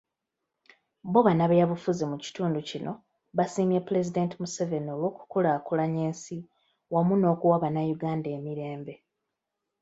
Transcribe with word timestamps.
Bo 1.11 1.19
bannabyabufuzi 1.27 2.03
mu 2.11 2.17
kitundu 2.23 2.59
kino 2.69 2.91
baasiimye 3.35 3.79
Pulezidenti 3.87 4.35
Museveni 4.41 4.89
olw'okukulaakulanya 4.95 5.99
ensi 6.09 6.37
wamu 6.93 7.13
n'okuwa 7.17 7.55
bannayuganda 7.63 8.27
emirembe. 8.37 8.93